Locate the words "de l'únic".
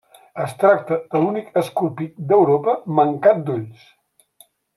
1.11-1.59